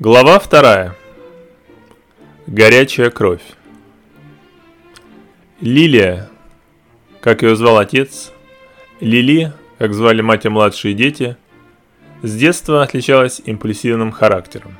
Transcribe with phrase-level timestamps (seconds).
[0.00, 0.96] Глава вторая.
[2.46, 3.42] Горячая кровь.
[5.60, 6.30] Лилия,
[7.20, 8.32] как ее звал отец,
[9.00, 11.36] Лили, как звали мать и младшие дети,
[12.22, 14.78] с детства отличалась импульсивным характером.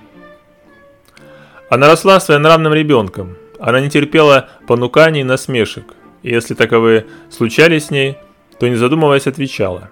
[1.68, 5.92] Она росла своенравным ребенком, она не терпела понуканий и насмешек,
[6.22, 8.16] и если таковые случались с ней,
[8.58, 9.90] то не задумываясь отвечала.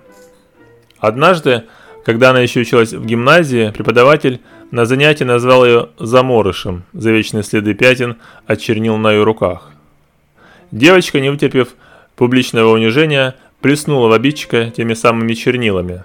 [0.98, 1.64] Однажды,
[2.08, 4.40] когда она еще училась в гимназии, преподаватель
[4.70, 9.72] на занятии назвал ее «заморышем» за вечные следы пятен от чернил на ее руках.
[10.70, 11.74] Девочка, не вытерпев
[12.16, 16.04] публичного унижения, плеснула в обидчика теми самыми чернилами,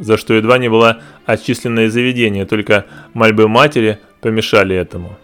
[0.00, 5.16] за что едва не была отчислена из заведения, только мольбы матери помешали этому.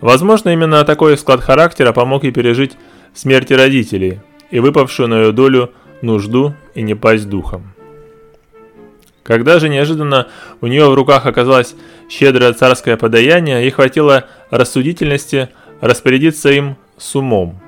[0.00, 2.76] Возможно, именно такой склад характера помог ей пережить
[3.14, 4.20] смерть родителей
[4.52, 7.73] и выпавшую на ее долю нужду и не пасть духом.
[9.24, 10.28] Когда же неожиданно
[10.60, 11.74] у нее в руках оказалось
[12.10, 15.48] щедрое царское подаяние, ей хватило рассудительности
[15.80, 17.58] распорядиться им с умом.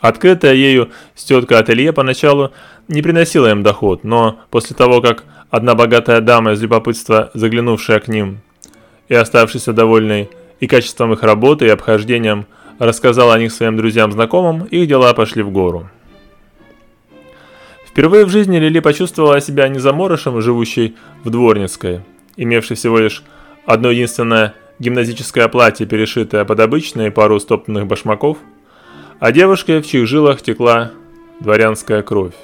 [0.00, 2.50] Открытая ею стетка ателье поначалу
[2.88, 8.08] не приносила им доход, но после того, как одна богатая дама из любопытства, заглянувшая к
[8.08, 8.40] ним
[9.08, 12.46] и оставшаяся довольной и качеством их работы, и обхождением,
[12.80, 15.88] рассказала о них своим друзьям-знакомым, их дела пошли в гору.
[17.96, 22.02] Впервые в жизни Лили почувствовала себя не заморышем, живущей в Дворницкой,
[22.36, 23.22] имевшей всего лишь
[23.64, 28.36] одно единственное гимназическое платье, перешитое под обычное пару стоптанных башмаков,
[29.18, 30.90] а девушкой, в чьих жилах текла
[31.40, 32.34] дворянская кровь.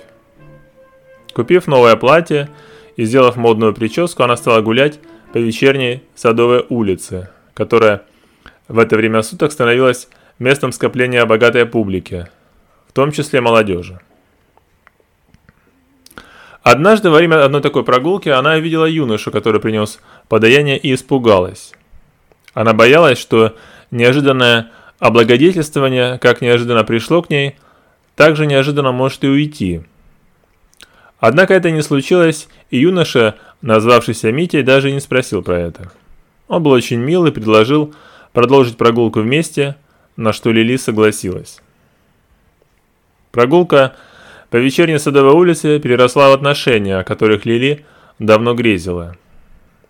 [1.35, 2.49] Купив новое платье
[2.97, 5.01] и сделав модную прическу, она стала гулять
[5.35, 8.05] по вечерней Садовой улице, которая
[8.69, 12.29] в это время суток становилась местом скопления богатой публики,
[12.89, 14.01] в том числе молодежи.
[16.63, 21.73] Однажды во время одной такой прогулки она увидела юношу, который принес подаяние и испугалась.
[22.55, 23.57] Она боялась, что
[23.91, 24.71] неожиданное
[25.01, 27.57] облагодетельствование, как неожиданно пришло к ней,
[28.15, 29.83] так же неожиданно может и уйти.
[31.19, 35.91] Однако это не случилось, и юноша, назвавшийся Митей, даже не спросил про это.
[36.47, 37.95] Он был очень мил и предложил
[38.33, 39.77] продолжить прогулку вместе,
[40.17, 41.61] на что Лили согласилась.
[43.33, 43.97] Прогулка–
[44.53, 47.87] по вечерней Садовой улице переросла в отношения, о которых Лили
[48.19, 49.17] давно грезила.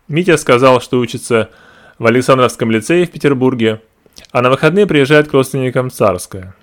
[0.07, 1.51] Митя сказал, что учится
[1.99, 3.83] в Александровском лицее в Петербурге,
[4.31, 6.55] а на выходные приезжает к родственникам Царское.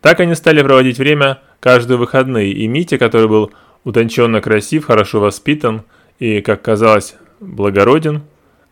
[0.00, 3.52] Так они стали проводить время каждые выходные, и Митя, который был
[3.84, 5.84] утонченно красив, хорошо воспитан
[6.18, 8.22] и, как казалось, благороден,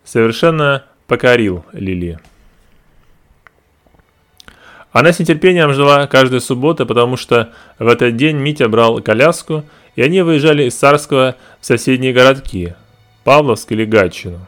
[0.02, 2.18] совершенно покорил Лили.
[4.96, 9.62] Она с нетерпением ждала каждую субботу, потому что в этот день Митя брал коляску,
[9.94, 12.72] и они выезжали из Царского в соседние городки–
[13.24, 14.38] Павловск или Гатчину.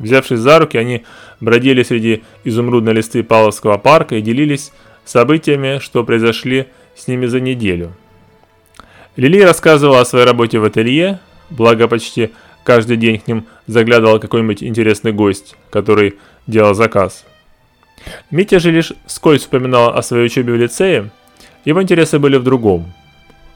[0.00, 1.04] Взявшись за руки, они
[1.38, 4.72] бродили среди изумрудной листы Павловского парка и делились
[5.04, 7.92] событиями, что произошли с ними за неделю.
[9.14, 12.32] Лили рассказывала о своей работе в ателье, благо почти
[12.64, 16.16] каждый день к ним заглядывал какой-нибудь интересный гость, который
[16.48, 17.24] делал заказ–
[18.30, 21.10] Митя же лишь вскользь вспоминал о своей учебе в лицее,
[21.64, 22.92] его интересы были в другом.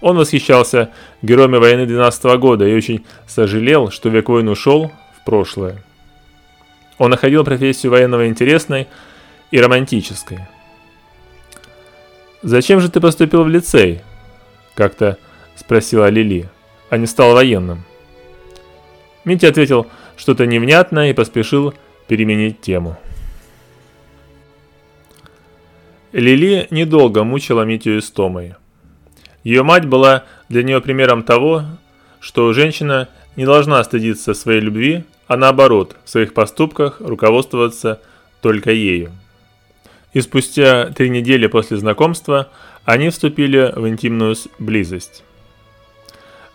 [0.01, 0.91] Он восхищался
[1.23, 5.83] героями войны 12 -го года и очень сожалел, что век войны ушел в прошлое.
[6.99, 8.87] Он находил профессию военного интересной
[9.51, 10.39] и романтической.
[12.43, 14.03] «Зачем же ты поступил в лицей?»–
[14.75, 15.19] как-то
[15.57, 16.49] спросила Лили,
[16.91, 17.83] а не стал военным.
[19.25, 19.87] Митя ответил
[20.17, 21.75] что-то невнятное и поспешил
[22.07, 22.97] переменить тему.
[26.13, 28.55] Лили недолго мучила Митю истомой.
[29.45, 31.65] Ее мать была для нее примером того,
[32.21, 38.01] что женщина не должна стыдиться своей любви, а наоборот, в своих поступках руководствоваться
[38.41, 39.13] только ею.
[40.13, 42.49] И спустя три недели после знакомства
[42.85, 45.25] они вступили в интимную близость.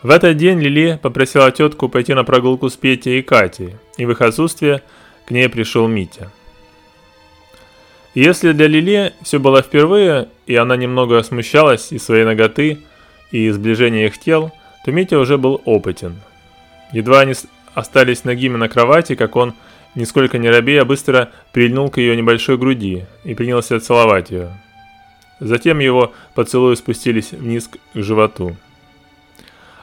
[0.02, 4.12] В этот день Лили попросила тетку пойти на прогулку с Петей и Катей, и в
[4.12, 4.82] их отсутствие
[5.28, 6.32] к ней пришел Митя.
[8.14, 12.80] Если для Лили все было впервые, и она немного смущалась из своей ноготы
[13.32, 14.52] и сближения их тел,
[14.84, 16.20] то Митя уже был опытен.
[16.92, 17.34] Едва они
[17.74, 19.54] остались ногими на кровати, как он,
[19.96, 24.50] нисколько не робея, быстро прильнул к ее небольшой груди и принялся целовать ее.
[25.40, 28.58] Затем его поцелуи спустились вниз к животу.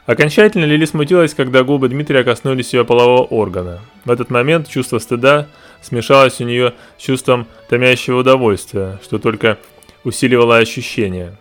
[0.05, 3.81] Окончательно Лили смутилась, когда губы Дмитрия коснулись ее полового органа.
[4.05, 5.47] В этот момент чувство стыда–
[5.83, 9.59] смешалось у нее с чувством томящего удовольствия, что только
[10.05, 11.37] усиливало ощущение.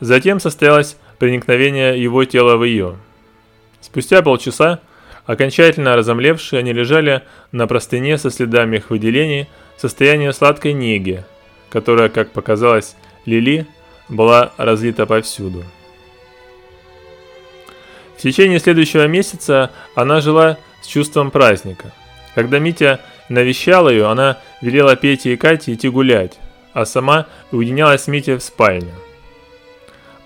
[0.00, 2.96] Затем состоялось проникновение его тела в ее.
[3.80, 4.80] Спустя полчаса
[5.26, 11.24] Окончательно разомлевшие, они лежали на простыне со следами их выделений в состоянии сладкой неги,
[11.70, 12.94] которая, как показалось
[13.24, 13.66] Лили,
[14.08, 15.64] была разлита повсюду.
[18.18, 21.92] В течение следующего месяца она жила с чувством праздника.
[22.34, 26.38] Когда Митя навещал ее, она велела Пете и Кате идти гулять,
[26.72, 28.92] а сама уединялась с Митей в спальне.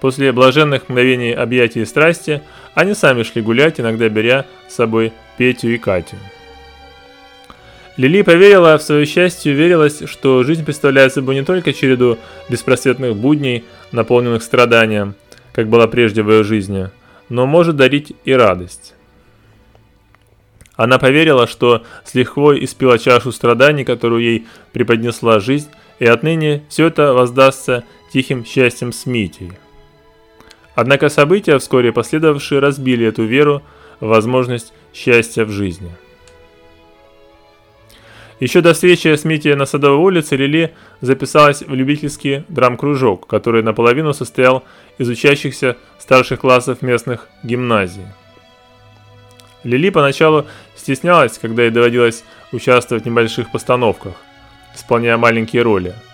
[0.01, 2.43] После блаженных мгновений объятий и страсти,
[2.75, 6.17] они сами шли гулять, иногда беря с собой Петю и Катю.
[7.97, 12.17] Лили поверила в свое счастье и уверилась, что жизнь представляет собой не только череду
[12.49, 15.17] беспросветных будней, наполненных страданием,
[15.53, 16.91] как было прежде в ее жизни,
[17.29, 18.95] но может дарить и радость.
[20.79, 26.87] Она поверила, что с лихвой испила чашу страданий, которую ей преподнесла жизнь, и отныне все
[26.87, 27.83] это воздастся
[28.13, 29.51] тихим счастьем с Митей.
[30.77, 33.61] Однако события, вскоре последовавшие, разбили эту веру
[33.99, 35.91] в возможность счастья в жизни.
[38.39, 44.13] Еще до встречи с Митей на Садовой улице Лили записалась в любительский драм-кружок, который наполовину
[44.13, 44.63] состоял
[44.97, 48.07] из учащихся старших классов местных гимназий.
[49.65, 50.47] Лили поначалу
[50.89, 54.15] стеснялась, когда ей доводилось участвовать в небольших постановках,
[54.75, 55.95] исполняя маленькие роли–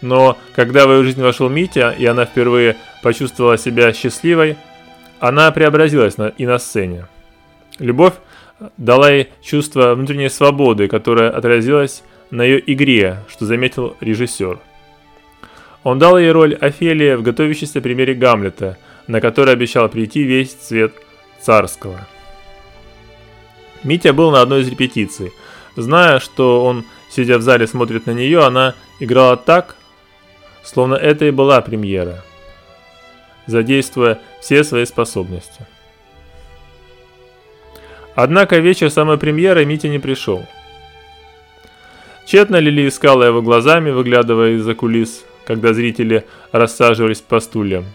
[0.00, 4.56] но когда в ее жизнь вошел Митя, и она впервые почувствовала себя счастливой,
[5.18, 7.06] она преобразилась на, и на сцене.
[7.78, 8.14] Любовь
[8.76, 14.58] дала ей чувство внутренней свободы, которое отразилось на ее игре, что заметил режиссер.
[15.82, 18.76] Он дал ей роль Офелии в готовящейся примере Гамлета,
[19.06, 20.92] на который обещал прийти весь цвет
[21.40, 22.06] царского.
[23.84, 25.32] Митя был на одной из репетиций.
[25.76, 29.76] Зная, что он, сидя в зале, смотрит на нее, она играла так,
[30.62, 32.22] словно это и была премьера,
[33.46, 35.66] задействуя все свои способности.
[38.14, 40.44] Однако вечер самой премьеры Митя не пришел.
[42.26, 47.86] Тщетно Лили искала его глазами, выглядывая из-за кулис, когда зрители рассаживались по стульям.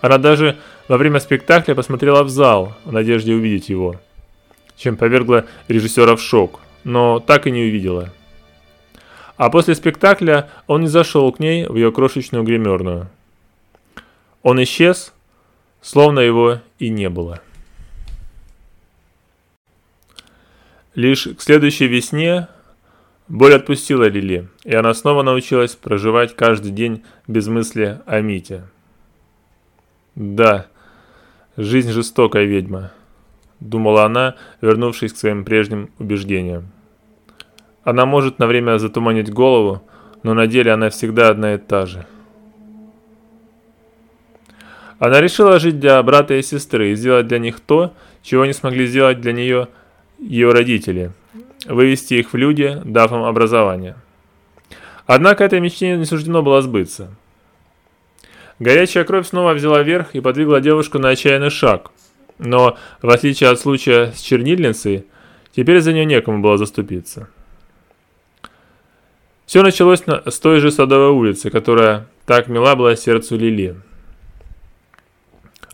[0.00, 0.56] Она даже
[0.88, 3.96] во время спектакля посмотрела в зал в надежде увидеть его,
[4.76, 8.12] чем повергла режиссера в шок, но так и не увидела.
[9.36, 13.08] А после спектакля он не зашел к ней в ее крошечную гримерную.
[14.42, 15.12] Он исчез,
[15.80, 17.40] словно его и не было.
[20.94, 22.46] Лишь к следующей весне
[23.26, 28.64] боль отпустила Лили, и она снова научилась проживать каждый день без мысли о Мите.
[30.14, 30.66] Да,
[31.56, 32.92] жизнь жестокая ведьма,
[33.64, 36.70] думала она, вернувшись к своим прежним убеждениям.
[37.82, 39.82] Она может на время затуманить голову,
[40.22, 42.06] но на деле она всегда одна и та же.
[44.98, 48.86] Она решила жить для брата и сестры и сделать для них то, чего не смогли
[48.86, 49.68] сделать для нее
[50.18, 51.10] ее родители–
[51.66, 53.96] вывести их в люди, дав им образование.
[55.06, 57.14] Однако этой мечте не суждено было сбыться.
[58.58, 61.90] Горячая кровь снова взяла верх и подвигла девушку на отчаянный шаг.
[62.38, 65.06] Но, в отличие от случая с чернильницей,
[65.52, 67.28] теперь за нее некому было заступиться.
[69.46, 73.76] Все началось на, с той же Садовой улицы, которая так мила была сердцу Лили.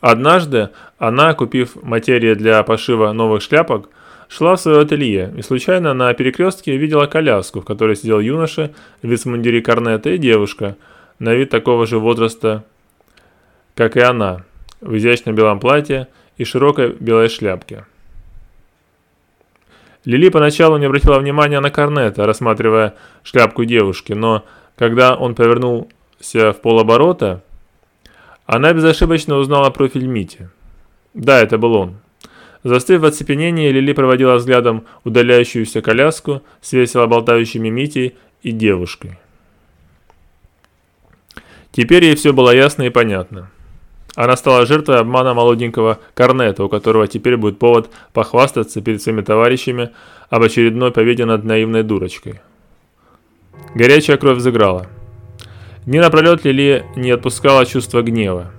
[0.01, 3.89] Однажды она, купив материи для пошива новых шляпок,
[4.29, 9.09] шла в свое ателье и случайно на перекрестке видела коляску, в которой сидел юноша в
[9.09, 10.77] вицмундире корнета и девушка,
[11.19, 12.65] на вид такого же возраста,
[13.75, 14.45] как и она,
[14.81, 16.09] в изящном белом платье
[16.41, 17.85] и широкой белой шляпке.
[20.07, 26.63] Лили поначалу не обратила внимания на Корнета, рассматривая шляпку девушки, но когда он повернулся в
[26.63, 27.45] полоборота,
[28.47, 30.49] она безошибочно узнала профиль Мити.
[31.13, 31.97] Да, это был он.
[32.65, 39.19] Застыв в оцепенении, Лили проводила взглядом удаляющуюся коляску с весело болтающими Митей и девушкой.
[41.71, 43.51] Теперь ей все было ясно и понятно.
[44.17, 49.91] Она стала жертвой обмана молоденького Корнета, у которого теперь будет повод похвастаться перед своими товарищами
[50.29, 52.41] об очередной победе над наивной дурочкой.
[53.75, 54.87] Горячая кровь взыграла.
[55.87, 58.51] Дни напролет Лили не отпускала чувство гнева.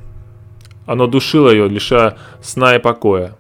[0.86, 3.36] Оно душило ее, лишая сна и покоя.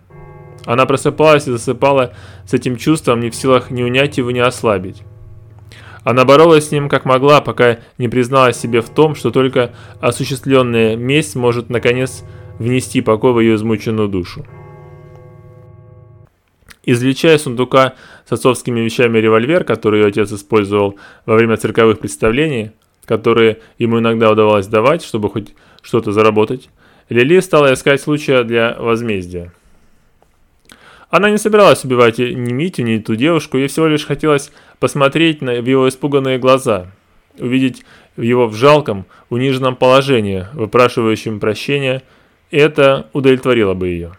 [0.65, 2.13] Она просыпалась и засыпала
[2.45, 5.01] с этим чувством, не в силах ни унять его, ни ослабить.
[6.03, 10.95] Она боролась с ним как могла, пока не призналась себе в том, что только осуществленная
[10.95, 12.23] месть может наконец
[12.57, 14.45] внести покой в ее измученную душу.
[16.83, 17.93] Извлечая из сундука
[18.27, 20.95] с отцовскими вещами револьвер, который ее отец использовал
[21.27, 22.71] во время цирковых представлений,
[23.05, 25.53] которые ему иногда удавалось давать, чтобы хоть
[25.83, 26.69] что-то заработать,
[27.09, 29.51] Лили стала искать случая для возмездия.
[31.11, 35.61] Она не собиралась убивать ни Митю, ни ту девушку, ей всего лишь хотелось посмотреть на,
[35.61, 36.87] в его испуганные глаза,
[37.37, 37.83] увидеть
[38.15, 42.01] его в жалком, униженном положении, выпрашивающем прощения,
[42.49, 44.13] и это удовлетворило бы ее.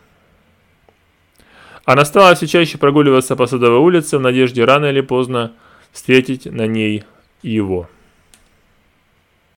[1.86, 5.52] Она стала все чаще прогуливаться по Садовой улице в надежде рано или поздно
[5.92, 7.04] встретить на ней
[7.42, 7.88] его.